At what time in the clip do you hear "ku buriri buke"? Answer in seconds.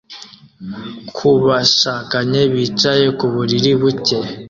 3.17-4.17